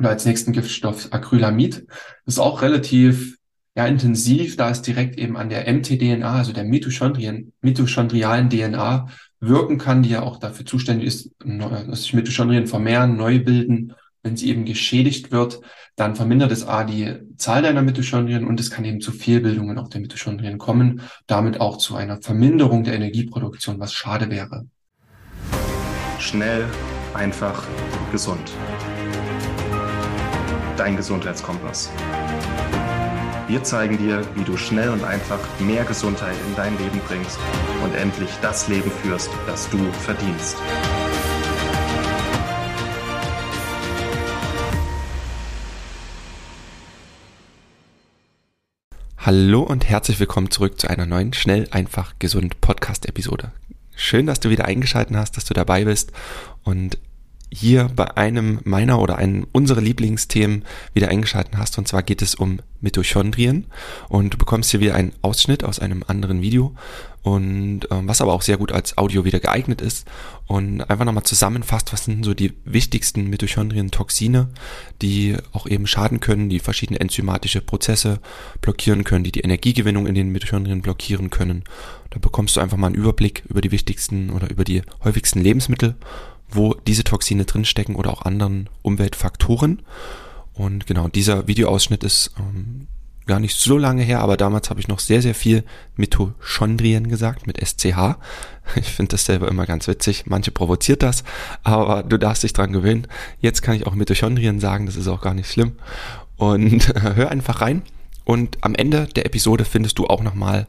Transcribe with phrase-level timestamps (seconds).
[0.00, 1.86] Und als nächsten Giftstoff Acrylamid.
[2.24, 3.36] Das ist auch relativ
[3.76, 9.08] ja, intensiv, da es direkt eben an der mtDNA, also der Mitochondrien, mitochondrialen DNA
[9.40, 13.92] wirken kann, die ja auch dafür zuständig ist, dass sich Mitochondrien vermehren, neu bilden.
[14.22, 15.60] Wenn sie eben geschädigt wird,
[15.96, 19.88] dann vermindert es A die Zahl deiner Mitochondrien und es kann eben zu Fehlbildungen auch
[19.88, 24.64] der Mitochondrien kommen, damit auch zu einer Verminderung der Energieproduktion, was schade wäre.
[26.18, 26.64] Schnell,
[27.12, 27.66] einfach,
[28.10, 28.50] gesund.
[30.80, 31.90] Dein Gesundheitskompass.
[33.48, 37.38] Wir zeigen dir, wie du schnell und einfach mehr Gesundheit in dein Leben bringst
[37.84, 40.56] und endlich das Leben führst, das du verdienst.
[49.18, 53.52] Hallo und herzlich willkommen zurück zu einer neuen Schnell, einfach, gesund Podcast-Episode.
[53.94, 56.10] Schön, dass du wieder eingeschaltet hast, dass du dabei bist
[56.64, 56.96] und
[57.52, 60.64] hier bei einem meiner oder einem unserer Lieblingsthemen
[60.94, 61.78] wieder eingeschalten hast.
[61.78, 63.66] Und zwar geht es um Mitochondrien.
[64.08, 66.74] Und du bekommst hier wieder einen Ausschnitt aus einem anderen Video.
[67.22, 70.06] Und ähm, was aber auch sehr gut als Audio wieder geeignet ist.
[70.46, 74.48] Und einfach nochmal zusammenfasst, was sind so die wichtigsten Mitochondrien-Toxine,
[75.02, 78.20] die auch eben schaden können, die verschiedene enzymatische Prozesse
[78.60, 81.64] blockieren können, die die Energiegewinnung in den Mitochondrien blockieren können.
[82.10, 85.96] Da bekommst du einfach mal einen Überblick über die wichtigsten oder über die häufigsten Lebensmittel
[86.52, 89.82] wo diese Toxine drinstecken oder auch anderen Umweltfaktoren.
[90.52, 92.86] Und genau, dieser Videoausschnitt ist ähm,
[93.26, 95.62] gar nicht so lange her, aber damals habe ich noch sehr, sehr viel
[95.96, 98.16] Mitochondrien gesagt, mit SCH.
[98.76, 100.26] Ich finde das selber immer ganz witzig.
[100.26, 101.24] Manche provoziert das,
[101.64, 103.08] aber du darfst dich dran gewöhnen.
[103.40, 105.72] Jetzt kann ich auch Mitochondrien sagen, das ist auch gar nicht schlimm.
[106.36, 107.82] Und hör einfach rein.
[108.24, 110.68] Und am Ende der Episode findest du auch nochmal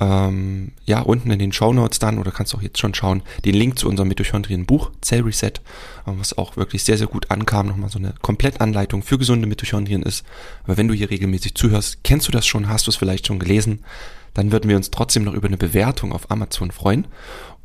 [0.00, 3.54] ähm, ja, unten in den Show Notes dann, oder kannst auch jetzt schon schauen, den
[3.54, 5.52] Link zu unserem Mitochondrien-Buch, Cell Reset,
[6.06, 10.02] ähm, was auch wirklich sehr, sehr gut ankam, nochmal so eine Komplettanleitung für gesunde Mitochondrien
[10.02, 10.24] ist.
[10.64, 13.38] Aber wenn du hier regelmäßig zuhörst, kennst du das schon, hast du es vielleicht schon
[13.38, 13.84] gelesen,
[14.32, 17.06] dann würden wir uns trotzdem noch über eine Bewertung auf Amazon freuen.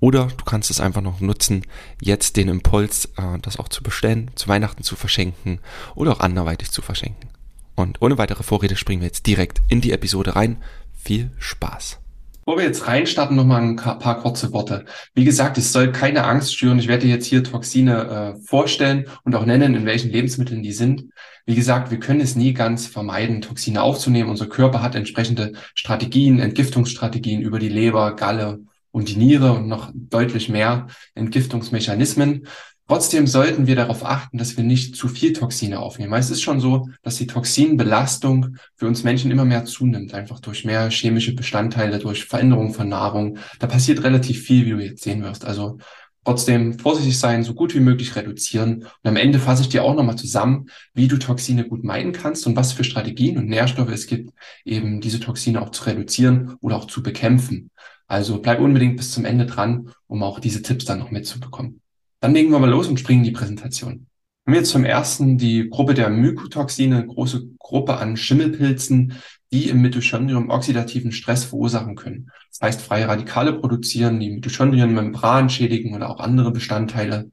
[0.01, 1.65] Oder du kannst es einfach noch nutzen,
[2.01, 5.59] jetzt den Impuls, äh, das auch zu bestellen, zu Weihnachten zu verschenken
[5.95, 7.29] oder auch anderweitig zu verschenken.
[7.75, 10.57] Und ohne weitere Vorrede springen wir jetzt direkt in die Episode rein.
[10.93, 11.99] Viel Spaß!
[12.45, 14.85] Bevor wir jetzt reinstarten, noch mal ein paar kurze Worte.
[15.15, 16.77] Wie gesagt, es soll keine Angst schüren.
[16.77, 21.05] Ich werde jetzt hier Toxine äh, vorstellen und auch nennen, in welchen Lebensmitteln die sind.
[21.47, 24.29] Wie gesagt, wir können es nie ganz vermeiden, Toxine aufzunehmen.
[24.29, 28.59] Unser Körper hat entsprechende Strategien, Entgiftungsstrategien über die Leber, Galle
[28.91, 30.85] und die Niere und noch deutlich mehr
[31.15, 32.45] Entgiftungsmechanismen.
[32.87, 36.11] Trotzdem sollten wir darauf achten, dass wir nicht zu viel Toxine aufnehmen.
[36.11, 40.39] Weil es ist schon so, dass die Toxinbelastung für uns Menschen immer mehr zunimmt, einfach
[40.39, 43.39] durch mehr chemische Bestandteile, durch Veränderung von Nahrung.
[43.57, 45.45] Da passiert relativ viel, wie du jetzt sehen wirst.
[45.45, 45.79] Also
[46.23, 48.83] trotzdem vorsichtig sein, so gut wie möglich reduzieren.
[48.83, 52.45] Und am Ende fasse ich dir auch nochmal zusammen, wie du Toxine gut meiden kannst
[52.45, 54.31] und was für Strategien und Nährstoffe es gibt,
[54.63, 57.71] eben diese Toxine auch zu reduzieren oder auch zu bekämpfen.
[58.07, 61.81] Also bleib unbedingt bis zum Ende dran, um auch diese Tipps dann noch mitzubekommen.
[62.25, 64.07] Dann legen wir mal los und springen in die Präsentation.
[64.47, 69.13] Haben wir jetzt zum ersten die Gruppe der Mykotoxine, eine große Gruppe an Schimmelpilzen,
[69.51, 72.31] die im Mitochondrium oxidativen Stress verursachen können.
[72.49, 77.29] Das heißt, freie Radikale produzieren, die Mitochondrienmembran schädigen oder auch andere Bestandteile.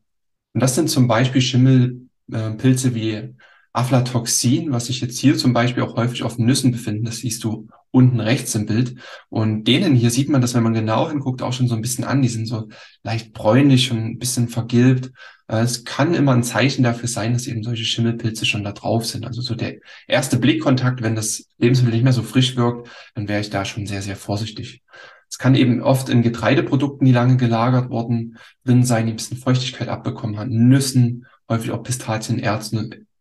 [0.53, 3.35] Und das sind zum Beispiel Schimmelpilze wie
[3.73, 7.05] Aflatoxin, was sich jetzt hier zum Beispiel auch häufig auf Nüssen befinden.
[7.05, 8.97] Das siehst du unten rechts im Bild.
[9.29, 12.05] Und denen hier sieht man das, wenn man genau hinguckt, auch schon so ein bisschen
[12.05, 12.23] an.
[12.23, 12.69] Die sind so
[13.03, 15.13] leicht bräunlich und ein bisschen vergilbt.
[15.49, 19.07] Äh, es kann immer ein Zeichen dafür sein, dass eben solche Schimmelpilze schon da drauf
[19.07, 19.27] sind.
[19.27, 23.41] Also so der erste Blickkontakt, wenn das Lebensmittel nicht mehr so frisch wirkt, dann wäre
[23.41, 24.83] ich da schon sehr, sehr vorsichtig.
[25.31, 29.39] Es kann eben oft in Getreideprodukten, die lange gelagert worden drin sein, die ein bisschen
[29.39, 32.39] Feuchtigkeit abbekommen haben, Nüssen, häufig auch Pistazien,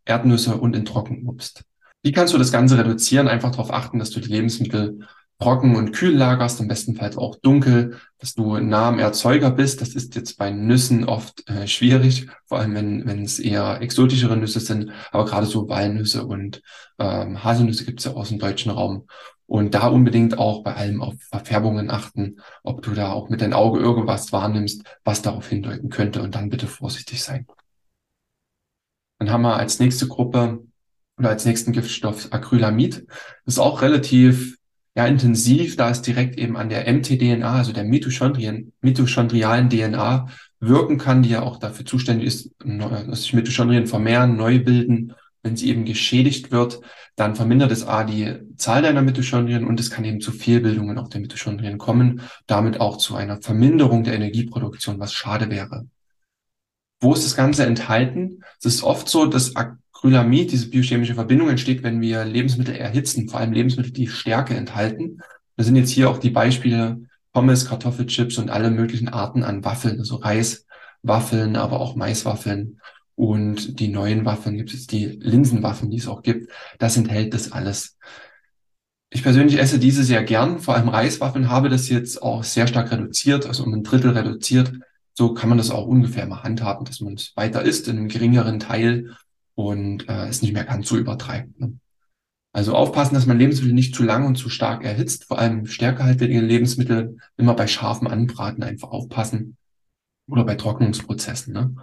[0.05, 1.63] Erdnüsse und in Trockenobst.
[2.03, 3.27] Wie kannst du das Ganze reduzieren?
[3.27, 4.99] Einfach darauf achten, dass du die Lebensmittel
[5.41, 9.81] trocken und kühl lagerst, im besten Fall auch dunkel, dass du nah am Erzeuger bist.
[9.81, 14.37] Das ist jetzt bei Nüssen oft äh, schwierig, vor allem wenn, wenn es eher exotischere
[14.37, 16.61] Nüsse sind, aber gerade so Walnüsse und
[16.99, 19.07] ähm, Haselnüsse gibt es ja aus dem deutschen Raum.
[19.47, 23.53] Und da unbedingt auch bei allem auf Verfärbungen achten, ob du da auch mit deinem
[23.53, 27.47] Auge irgendwas wahrnimmst, was darauf hindeuten könnte und dann bitte vorsichtig sein.
[29.21, 30.63] Dann haben wir als nächste Gruppe
[31.15, 33.05] oder als nächsten Giftstoff Acrylamid.
[33.45, 34.57] Das ist auch relativ
[34.95, 40.27] ja, intensiv, da es direkt eben an der mtDNA, also der Mitochondrien, mitochondrialen DNA
[40.59, 45.13] wirken kann, die ja auch dafür zuständig ist, dass sich Mitochondrien vermehren, neu bilden.
[45.43, 46.81] Wenn sie eben geschädigt wird,
[47.15, 51.09] dann vermindert es A die Zahl deiner Mitochondrien und es kann eben zu Fehlbildungen auch
[51.09, 55.85] der Mitochondrien kommen, damit auch zu einer Verminderung der Energieproduktion, was schade wäre.
[57.01, 58.43] Wo ist das Ganze enthalten?
[58.59, 63.39] Es ist oft so, dass Acrylamid, diese biochemische Verbindung, entsteht, wenn wir Lebensmittel erhitzen, vor
[63.39, 65.19] allem Lebensmittel, die Stärke enthalten.
[65.57, 67.01] Das sind jetzt hier auch die Beispiele
[67.33, 72.79] Pommes, Kartoffelchips und alle möglichen Arten an Waffeln, also Reiswaffeln, aber auch Maiswaffeln.
[73.15, 76.51] Und die neuen Waffeln gibt es die Linsenwaffeln, die es auch gibt.
[76.79, 77.97] Das enthält das alles.
[79.09, 82.91] Ich persönlich esse diese sehr gern, vor allem Reiswaffeln, habe das jetzt auch sehr stark
[82.91, 84.71] reduziert, also um ein Drittel reduziert.
[85.13, 88.07] So kann man das auch ungefähr mal handhaben, dass man es weiter isst in einem
[88.07, 89.15] geringeren Teil
[89.55, 91.59] und äh, es nicht mehr ganz so übertreibt.
[91.59, 91.77] Ne?
[92.53, 96.41] Also aufpassen, dass man Lebensmittel nicht zu lang und zu stark erhitzt, vor allem stärkehaltige
[96.41, 99.57] Lebensmittel immer bei scharfem Anbraten einfach aufpassen
[100.27, 101.53] oder bei Trocknungsprozessen.
[101.53, 101.75] Ne?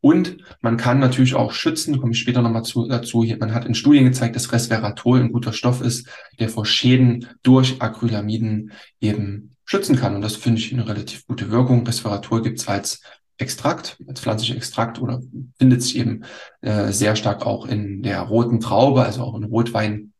[0.00, 3.24] Und man kann natürlich auch schützen, komme ich später nochmal zu, dazu.
[3.24, 6.08] Hier, man hat in Studien gezeigt, dass Resveratrol ein guter Stoff ist,
[6.38, 10.14] der vor Schäden durch Acrylamiden eben schützen kann.
[10.14, 11.86] Und das finde ich eine relativ gute Wirkung.
[11.86, 13.02] Resveratrol gibt es als
[13.36, 15.20] Extrakt, als pflanzlicher Extrakt oder
[15.58, 16.24] findet sich eben
[16.62, 20.12] äh, sehr stark auch in der roten Traube, also auch in Rotwein.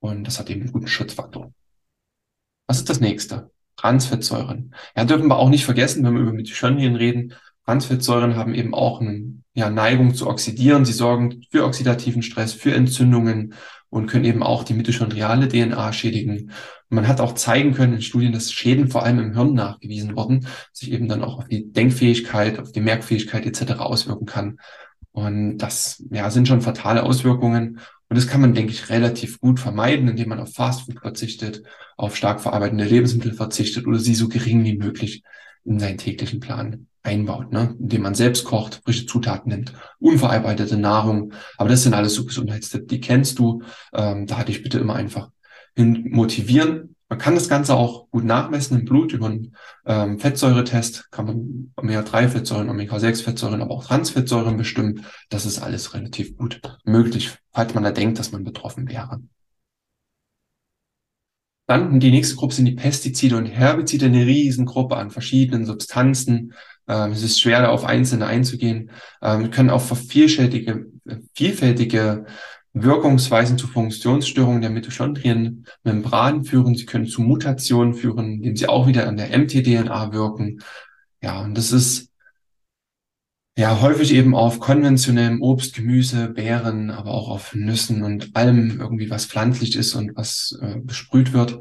[0.00, 1.52] Und das hat eben einen guten Schutzfaktor.
[2.66, 3.50] Was ist das nächste?
[3.76, 4.74] Transfettsäuren.
[4.96, 7.34] Ja, dürfen wir auch nicht vergessen, wenn wir über Methionine reden.
[7.66, 10.86] Transfettsäuren haben eben auch eine ja, Neigung zu oxidieren.
[10.86, 13.52] Sie sorgen für oxidativen Stress, für Entzündungen
[13.90, 16.50] und können eben auch die mitochondriale DNA schädigen.
[16.88, 20.46] man hat auch zeigen können in Studien, dass Schäden vor allem im Hirn nachgewiesen wurden,
[20.72, 23.80] sich eben dann auch auf die Denkfähigkeit, auf die Merkfähigkeit etc.
[23.80, 24.58] auswirken kann.
[25.12, 27.80] Und das ja, sind schon fatale Auswirkungen.
[28.08, 31.62] Und das kann man, denke ich, relativ gut vermeiden, indem man auf Fastfood verzichtet,
[31.96, 35.22] auf stark verarbeitende Lebensmittel verzichtet oder sie so gering wie möglich
[35.64, 37.74] in seinen täglichen Plan einbaut, ne?
[37.78, 41.32] indem man selbst kocht, frische Zutaten nimmt, unverarbeitete Nahrung.
[41.56, 43.62] Aber das sind alles so Gesundheitstipps, die kennst du.
[43.94, 45.30] Ähm, da hatte ich bitte immer einfach
[45.74, 46.96] hin motivieren.
[47.08, 49.54] Man kann das Ganze auch gut nachmessen im Blut über einen
[49.84, 55.06] ähm, Fettsäuretest, kann man Omega-3-Fettsäuren, Omega-6-Fettsäuren, aber auch Transfettsäuren bestimmen.
[55.28, 59.20] Das ist alles relativ gut möglich, falls man da denkt, dass man betroffen wäre.
[61.66, 66.54] Dann die nächste Gruppe sind die Pestizide und Herbizide, eine Riesengruppe an verschiedenen Substanzen.
[66.88, 68.90] Ähm, es ist schwer, da auf einzelne einzugehen.
[69.22, 70.86] Ähm, können auch vielfältige,
[71.34, 72.26] vielfältige
[72.72, 76.74] Wirkungsweisen zu Funktionsstörungen der Mitochondrienmembran führen.
[76.74, 80.60] Sie können zu Mutationen führen, indem sie auch wieder an der mtDNA wirken.
[81.22, 82.10] Ja, und das ist
[83.58, 89.08] ja, häufig eben auf konventionellem Obst, Gemüse, Beeren, aber auch auf Nüssen und allem irgendwie,
[89.08, 91.60] was pflanzlich ist und was äh, besprüht wird.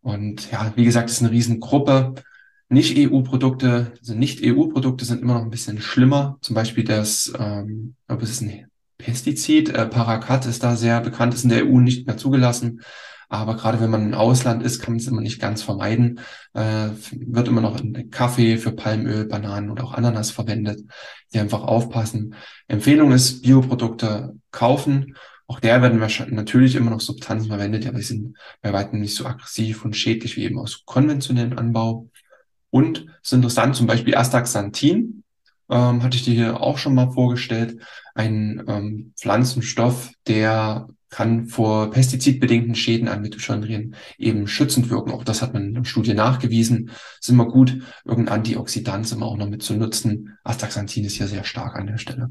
[0.00, 2.14] Und ja, wie gesagt, es ist eine Riesengruppe.
[2.70, 6.38] Nicht-EU-Produkte, also Nicht-EU-Produkte sind immer noch ein bisschen schlimmer.
[6.42, 8.66] Zum Beispiel das, ähm, ob es ist ein
[8.98, 12.82] Pestizid, äh, Paraquat ist da sehr bekannt, ist in der EU nicht mehr zugelassen.
[13.30, 16.20] Aber gerade wenn man im Ausland ist, kann man es immer nicht ganz vermeiden.
[16.54, 20.80] Äh, wird immer noch in Kaffee für Palmöl, Bananen oder auch Ananas verwendet.
[21.30, 22.34] Hier einfach aufpassen.
[22.68, 25.14] Empfehlung ist, Bioprodukte kaufen.
[25.46, 29.14] Auch der werden wahrscheinlich natürlich immer noch Substanzen verwendet, aber die sind bei weitem nicht
[29.14, 32.10] so aggressiv und schädlich wie eben aus konventionellem Anbau.
[32.70, 35.22] Und ist interessant, zum Beispiel Astaxanthin,
[35.70, 37.80] ähm, hatte ich dir hier auch schon mal vorgestellt,
[38.14, 45.10] ein ähm, Pflanzenstoff, der kann vor pestizidbedingten Schäden an Mitochondrien eben schützend wirken.
[45.10, 46.90] Auch das hat man in der Studie nachgewiesen.
[46.90, 50.36] Es ist immer gut, irgendein Antioxidant immer auch noch mit zu nutzen.
[50.44, 52.30] Astaxanthin ist hier sehr stark an der Stelle.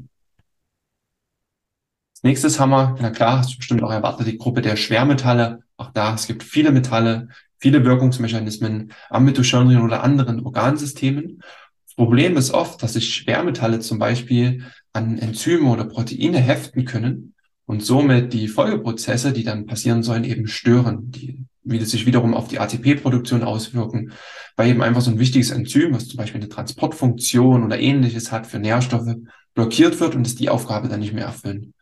[2.12, 5.60] Als nächstes haben wir, na klar, hast du bestimmt auch erwartet, die Gruppe der Schwermetalle.
[5.76, 11.42] Auch da, es gibt viele Metalle, viele Wirkungsmechanismen am Mitochondrien oder anderen Organsystemen.
[11.86, 17.34] Das Problem ist oft, dass sich Schwermetalle zum Beispiel an Enzyme oder Proteine heften können
[17.66, 22.34] und somit die Folgeprozesse, die dann passieren sollen, eben stören, die wie das sich wiederum
[22.34, 24.12] auf die ATP-Produktion auswirken,
[24.56, 28.46] weil eben einfach so ein wichtiges Enzym, was zum Beispiel eine Transportfunktion oder ähnliches hat
[28.46, 29.14] für Nährstoffe,
[29.54, 31.74] blockiert wird und es die Aufgabe dann nicht mehr erfüllen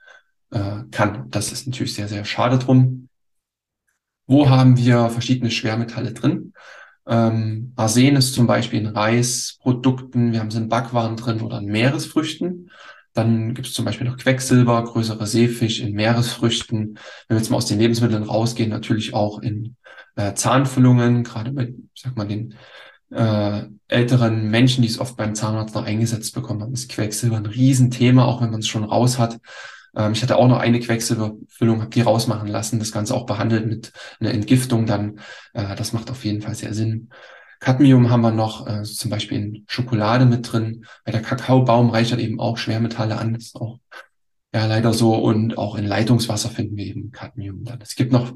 [0.51, 1.31] äh, kann.
[1.31, 3.06] Das ist natürlich sehr, sehr schade drum.
[4.27, 6.53] Wo haben wir verschiedene Schwermetalle drin?
[7.07, 11.67] Ähm, Arsen ist zum Beispiel in Reisprodukten, wir haben es in Backwaren drin oder in
[11.67, 12.71] Meeresfrüchten.
[13.15, 16.99] Dann gibt es zum Beispiel noch Quecksilber, größere Seefisch in Meeresfrüchten.
[17.29, 19.77] Wenn wir jetzt mal aus den Lebensmitteln rausgehen, natürlich auch in
[20.17, 22.55] äh, Zahnfüllungen, gerade bei, sag mal, den
[23.11, 27.47] äh, älteren Menschen, die es oft beim Zahnarzt noch eingesetzt bekommen haben, ist Quecksilber ein
[27.47, 29.39] Riesenthema, auch wenn man es schon raus hat.
[29.97, 33.67] Ähm, ich hatte auch noch eine Quecksilberfüllung, habe die rausmachen lassen, das Ganze auch behandelt
[33.67, 35.21] mit einer Entgiftung dann.
[35.55, 37.11] Äh, das macht auf jeden Fall sehr Sinn.
[37.61, 40.85] Cadmium haben wir noch äh, zum Beispiel in Schokolade mit drin.
[41.05, 43.33] Weil der Kakaobaum reichert eben auch Schwermetalle an.
[43.33, 43.79] Das ist auch
[44.55, 45.15] ja leider so.
[45.15, 47.81] Und auch in Leitungswasser finden wir eben Cadmium dann.
[47.81, 48.33] Es gibt noch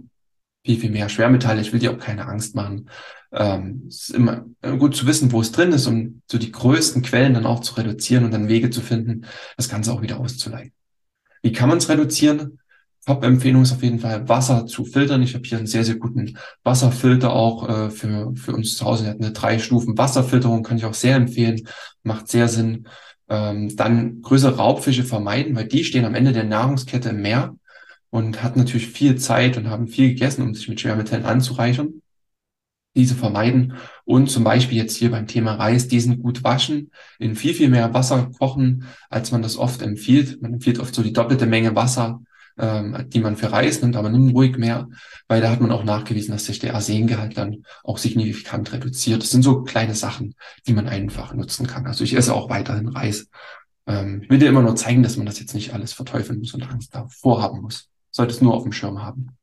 [0.64, 1.60] viel, viel mehr Schwermetalle.
[1.60, 2.88] Ich will dir auch keine Angst machen.
[3.32, 4.44] Ähm, ist immer
[4.78, 7.74] gut zu wissen, wo es drin ist, um so die größten Quellen dann auch zu
[7.76, 9.26] reduzieren und dann Wege zu finden,
[9.56, 10.72] das Ganze auch wieder auszuleiten.
[11.42, 12.58] Wie kann man es reduzieren?
[13.06, 15.22] Top-Empfehlung ist auf jeden Fall, Wasser zu filtern.
[15.22, 19.04] Ich habe hier einen sehr, sehr guten Wasserfilter auch äh, für, für uns zu Hause.
[19.04, 21.66] Er hat eine drei Stufen Wasserfilterung, kann ich auch sehr empfehlen.
[22.02, 22.86] Macht sehr Sinn.
[23.28, 27.56] Ähm, dann größere Raubfische vermeiden, weil die stehen am Ende der Nahrungskette im Meer
[28.10, 32.02] und hatten natürlich viel Zeit und haben viel gegessen, um sich mit Schwermetallen anzureichern.
[32.96, 37.54] Diese vermeiden und zum Beispiel jetzt hier beim Thema Reis, diesen gut waschen, in viel,
[37.54, 40.42] viel mehr Wasser kochen, als man das oft empfiehlt.
[40.42, 42.20] Man empfiehlt oft so die doppelte Menge Wasser,
[42.58, 44.88] ähm, die man für Reis nimmt, aber nimm ruhig mehr,
[45.28, 49.22] weil da hat man auch nachgewiesen, dass sich der Arsengehalt dann auch signifikant reduziert.
[49.22, 50.34] Das sind so kleine Sachen,
[50.66, 51.86] die man einfach nutzen kann.
[51.86, 53.28] Also ich esse auch weiterhin Reis.
[53.86, 56.54] Ähm, ich will dir immer nur zeigen, dass man das jetzt nicht alles verteufeln muss
[56.54, 59.36] und Angst davor haben muss sollte es nur auf dem Schirm haben.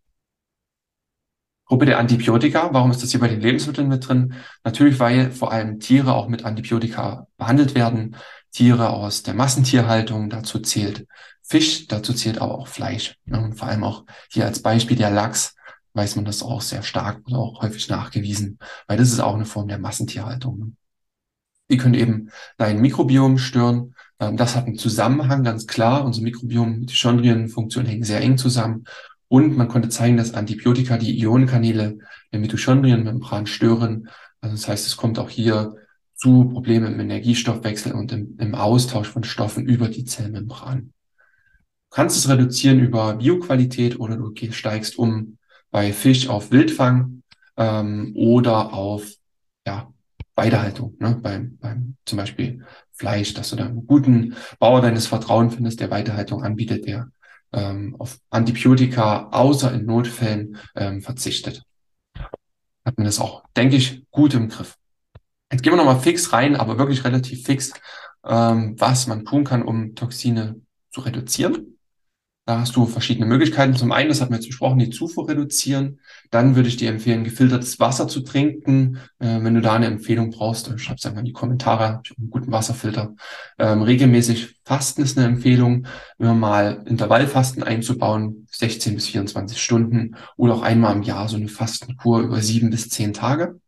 [1.67, 2.69] Gruppe der Antibiotika.
[2.71, 4.33] Warum ist das hier bei den Lebensmitteln mit drin?
[4.63, 8.15] Natürlich, weil vor allem Tiere auch mit Antibiotika behandelt werden.
[8.51, 11.07] Tiere aus der Massentierhaltung, dazu zählt
[11.43, 13.15] Fisch, dazu zählt aber auch Fleisch.
[13.29, 15.55] Und vor allem auch hier als Beispiel der Lachs
[15.93, 19.45] weiß man das auch sehr stark und auch häufig nachgewiesen, weil das ist auch eine
[19.45, 20.75] Form der Massentierhaltung.
[21.69, 26.03] Die können eben dein Mikrobiom stören ähm, das hat einen Zusammenhang, ganz klar.
[26.05, 28.86] Unser Mikrobiom, die Chondrienfunktion hängen sehr eng zusammen.
[29.29, 32.00] Und man konnte zeigen, dass Antibiotika die Ionenkanäle
[32.31, 34.10] der Mitochondrienmembran stören.
[34.41, 35.75] Also das heißt, es kommt auch hier
[36.15, 40.93] zu Problemen im Energiestoffwechsel und im, im Austausch von Stoffen über die Zellmembran.
[41.89, 45.38] Du kannst es reduzieren über Bioqualität oder du steigst um
[45.72, 47.24] bei Fisch auf Wildfang
[47.55, 49.05] ähm, oder auf
[49.65, 49.91] ja,
[50.36, 51.19] Weidehaltung, ne?
[51.22, 55.91] beim, beim zum Beispiel Fleisch, dass du da einen guten Bauer deines Vertrauens findest, der
[55.91, 57.10] Weiterhaltung anbietet, der
[57.53, 61.63] ähm, auf Antibiotika außer in Notfällen ähm, verzichtet.
[62.85, 64.75] Hat man das auch, denke ich, gut im Griff.
[65.51, 67.73] Jetzt gehen wir nochmal fix rein, aber wirklich relativ fix,
[68.25, 70.61] ähm, was man tun kann, um Toxine
[70.91, 71.76] zu reduzieren.
[72.47, 73.75] Da hast du verschiedene Möglichkeiten.
[73.75, 75.99] Zum einen, das hat man jetzt besprochen, die Zufuhr reduzieren.
[76.31, 78.99] Dann würde ich dir empfehlen, gefiltertes Wasser zu trinken.
[79.19, 81.99] Äh, wenn du da eine Empfehlung brauchst, dann schreib's einfach in die Kommentare.
[82.05, 83.15] Ich habe einen guten Wasserfilter.
[83.59, 85.87] Ähm, regelmäßig Fasten ist eine Empfehlung.
[86.19, 91.49] Immer mal Intervallfasten einzubauen, 16 bis 24 Stunden oder auch einmal im Jahr so eine
[91.49, 93.59] Fastenkur über sieben bis zehn Tage.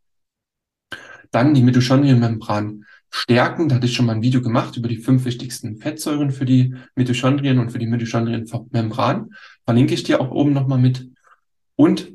[1.32, 3.70] Dann die Mitochondrienmembran stärken.
[3.70, 6.76] Da hatte ich schon mal ein Video gemacht über die fünf wichtigsten Fettsäuren für die
[6.96, 9.32] Mitochondrien und für die Mitochondrienmembran.
[9.66, 11.10] Verlinke ich dir auch oben nochmal mit.
[11.76, 12.12] Und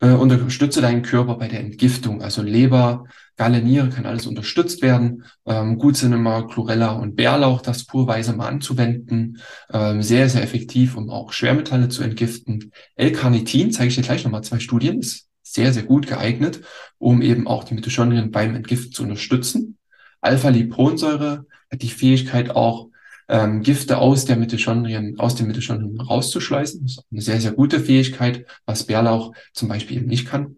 [0.00, 2.22] äh, unterstütze deinen Körper bei der Entgiftung.
[2.22, 3.04] Also Leber,
[3.36, 5.24] Galle, Niere kann alles unterstützt werden.
[5.46, 9.38] Ähm, gut sind immer Chlorella und Bärlauch, das purweise mal anzuwenden.
[9.72, 12.72] Ähm, sehr, sehr effektiv, um auch Schwermetalle zu entgiften.
[12.96, 16.60] L-Carnitin, zeige ich dir gleich nochmal zwei Studien, ist sehr, sehr gut geeignet,
[16.98, 19.78] um eben auch die Mitochondrien beim Entgiften zu unterstützen.
[20.20, 22.88] Alpha-Liponsäure hat die Fähigkeit auch,
[23.28, 26.82] ähm, Gifte aus der Mitochondrien, aus den Mitochondrien rauszuschleißen.
[26.82, 30.56] Das ist eine sehr, sehr gute Fähigkeit, was Bärlauch zum Beispiel eben nicht kann.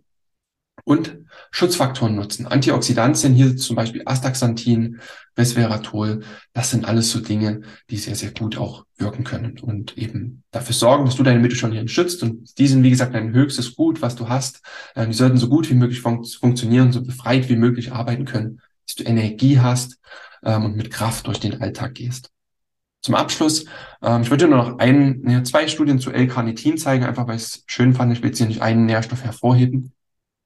[0.84, 1.18] Und
[1.50, 2.46] Schutzfaktoren nutzen.
[2.46, 5.00] Antioxidantien, hier zum Beispiel Astaxanthin,
[5.36, 6.20] Resveratrol,
[6.52, 10.74] das sind alles so Dinge, die sehr, sehr gut auch wirken können und eben dafür
[10.74, 12.22] sorgen, dass du deine Mitochondrien schützt.
[12.22, 14.62] Und die sind, wie gesagt, dein höchstes Gut, was du hast.
[14.96, 18.60] Ähm, die sollten so gut wie möglich fun funktionieren, so befreit wie möglich arbeiten können,
[18.90, 19.98] dass du Energie hast
[20.42, 22.30] ähm, und mit Kraft durch den Alltag gehst.
[23.02, 23.64] Zum Abschluss,
[24.02, 27.36] ähm, ich würde dir nur noch ein, ja, zwei Studien zu L-Carnitin zeigen, einfach weil
[27.36, 28.12] ich es schön fand.
[28.12, 29.92] Ich will jetzt hier nicht einen Nährstoff hervorheben,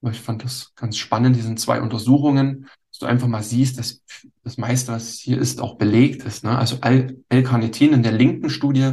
[0.03, 1.37] aber ich fand das ganz spannend.
[1.37, 4.03] Die sind zwei Untersuchungen, dass du einfach mal siehst, dass
[4.45, 6.45] das meiste, was hier ist, auch belegt ist.
[6.45, 6.57] Ne?
[6.57, 8.93] Also L-Carnitin in der linken Studie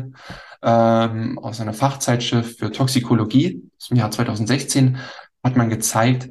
[0.64, 4.98] ähm, aus einer Fachzeitschrift für Toxikologie aus dem Jahr 2016
[5.44, 6.30] hat man gezeigt,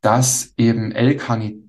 [0.00, 1.61] dass eben L-Carnitin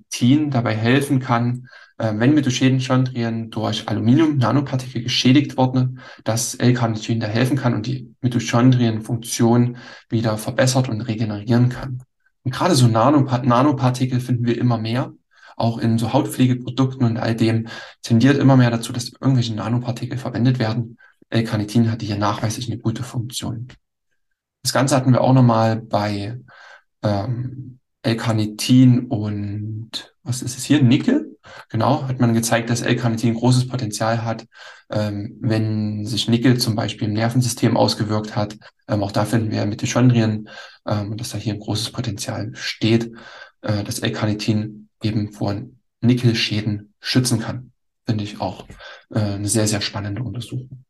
[0.50, 1.68] dabei helfen kann,
[1.98, 9.76] äh, wenn Mitochondrien durch Aluminium-Nanopartikel geschädigt wurden, dass L-Carnitin da helfen kann und die Mitochondrienfunktion
[10.08, 12.02] wieder verbessert und regenerieren kann.
[12.42, 15.12] Und gerade so Nanopart Nanopartikel finden wir immer mehr,
[15.56, 17.68] auch in so Hautpflegeprodukten und all dem
[18.02, 20.98] tendiert immer mehr dazu, dass irgendwelche Nanopartikel verwendet werden.
[21.30, 23.68] L-Carnitin hat hier nachweislich eine gute Funktion.
[24.62, 26.38] Das Ganze hatten wir auch nochmal bei
[27.02, 30.82] ähm, L-Carnitin und was ist es hier?
[30.82, 31.36] Nickel.
[31.68, 34.46] Genau, hat man gezeigt, dass L-Carnitin großes Potenzial hat,
[34.90, 38.56] ähm, wenn sich Nickel zum Beispiel im Nervensystem ausgewirkt hat.
[38.88, 40.48] Ähm, auch da finden wir Mitochondrien,
[40.86, 43.12] ähm, dass da hier ein großes Potenzial besteht,
[43.62, 45.60] äh, dass L-Carnitin eben vor
[46.00, 47.72] Nickelschäden schützen kann.
[48.06, 48.66] Finde ich auch
[49.10, 50.84] äh, eine sehr, sehr spannende Untersuchung.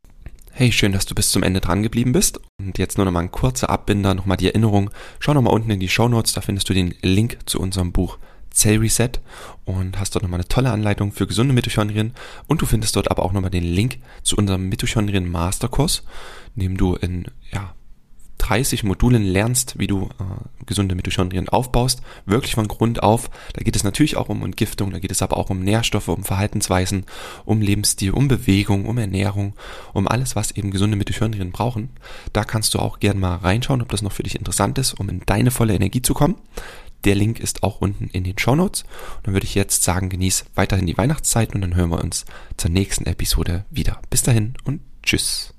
[0.57, 2.39] Hey, schön, dass du bis zum Ende dran geblieben bist.
[2.61, 4.91] Und jetzt nur noch mal ein kurzer Abbinder, nochmal die Erinnerung.
[5.19, 8.19] Schau nochmal unten in die Show Notes, da findest du den Link zu unserem Buch
[8.53, 9.11] Cell Reset
[9.65, 12.15] und hast dort nochmal eine tolle Anleitung für gesunde Mitochondrien.
[12.47, 16.05] Und du findest dort aber auch nochmal den Link zu unserem Mitochondrien Masterkurs,
[16.55, 17.75] in dem du in, ja,
[18.38, 23.31] 30 Modulen lernst, wie du äh, gesunde Mitochondrien aufbaust, wirklich von Grund auf.
[23.55, 26.25] Da geht es natürlich auch um Entgiftung, da geht es aber auch um Nährstoffe, um
[26.25, 27.07] Verhaltensweisen,
[27.45, 29.55] um Lebensstil, um Bewegung, um Ernährung,
[29.93, 31.91] um alles, was eben gesunde Mitochondrien brauchen.
[32.33, 35.09] Da kannst du auch gern mal reinschauen, ob das noch für dich interessant ist, um
[35.09, 36.37] in deine volle Energie zu kommen.
[37.05, 38.85] Der Link ist auch unten in den Show Notes.
[39.23, 42.25] Dann würde ich jetzt sagen, genieß weiterhin die Weihnachtszeit und dann hören wir uns
[42.57, 44.00] zur nächsten Episode wieder.
[44.09, 45.53] Bis dahin und tschüss.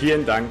[0.00, 0.50] Vielen Dank,